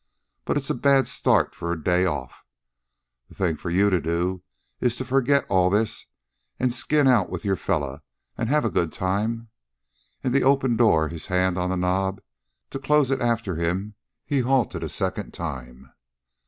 [0.45, 2.43] But it's a bad start for a day off.
[3.29, 4.41] The thing for you to do
[4.79, 6.07] is to forget all this,
[6.59, 8.01] and skin out with your fellow,
[8.35, 9.49] an' have a good time."
[10.23, 12.19] In the open door, his hand on the knob
[12.71, 13.93] to close it after him,
[14.25, 15.91] he halted a second time.